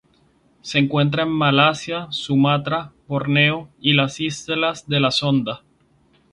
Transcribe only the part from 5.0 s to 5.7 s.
Sonda.